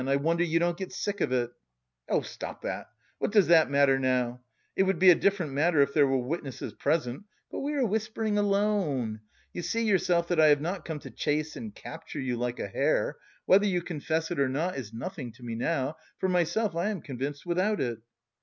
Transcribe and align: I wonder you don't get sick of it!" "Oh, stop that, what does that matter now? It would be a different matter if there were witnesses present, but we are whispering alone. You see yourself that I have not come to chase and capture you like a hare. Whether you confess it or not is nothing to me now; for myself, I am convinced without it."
I 0.09 0.15
wonder 0.15 0.43
you 0.43 0.57
don't 0.57 0.79
get 0.79 0.91
sick 0.91 1.21
of 1.21 1.31
it!" 1.31 1.51
"Oh, 2.09 2.21
stop 2.21 2.63
that, 2.63 2.87
what 3.19 3.31
does 3.31 3.45
that 3.49 3.69
matter 3.69 3.99
now? 3.99 4.41
It 4.75 4.81
would 4.81 4.97
be 4.97 5.11
a 5.11 5.13
different 5.15 5.51
matter 5.53 5.79
if 5.83 5.93
there 5.93 6.07
were 6.07 6.17
witnesses 6.17 6.73
present, 6.73 7.25
but 7.51 7.59
we 7.59 7.75
are 7.75 7.85
whispering 7.85 8.35
alone. 8.35 9.19
You 9.53 9.61
see 9.61 9.83
yourself 9.83 10.27
that 10.29 10.39
I 10.39 10.47
have 10.47 10.59
not 10.59 10.85
come 10.85 10.97
to 11.01 11.11
chase 11.11 11.55
and 11.55 11.75
capture 11.75 12.19
you 12.19 12.35
like 12.35 12.59
a 12.59 12.67
hare. 12.67 13.17
Whether 13.45 13.67
you 13.67 13.83
confess 13.83 14.31
it 14.31 14.39
or 14.39 14.49
not 14.49 14.75
is 14.75 14.91
nothing 14.91 15.33
to 15.33 15.43
me 15.43 15.53
now; 15.53 15.97
for 16.17 16.27
myself, 16.27 16.75
I 16.75 16.89
am 16.89 17.03
convinced 17.03 17.45
without 17.45 17.79
it." 17.79 17.99